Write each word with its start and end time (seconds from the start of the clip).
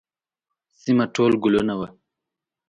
سیمه 0.81 1.05
ټول 1.15 1.31
ګلونه 1.43 1.73
وه. 1.79 1.87